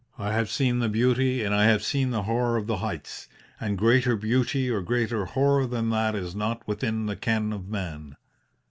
[0.17, 3.77] I have seen the beauty and I have seen the horror of the heights and
[3.77, 8.15] greater beauty or greater horror than that is not within the ken of man.